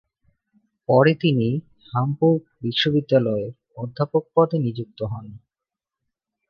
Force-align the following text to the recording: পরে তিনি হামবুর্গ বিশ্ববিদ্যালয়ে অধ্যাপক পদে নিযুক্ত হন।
পরে 0.89 1.13
তিনি 1.15 1.47
হামবুর্গ 1.89 2.43
বিশ্ববিদ্যালয়ে 2.61 3.47
অধ্যাপক 3.77 4.23
পদে 4.35 4.57
নিযুক্ত 4.59 4.99
হন। 5.03 5.25